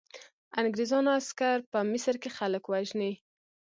انګریزانو 0.61 1.11
عسکر 1.19 1.57
په 1.71 1.79
مصر 1.91 2.15
کې 2.21 2.29
خلک 2.37 2.63
وژني. 2.67 3.13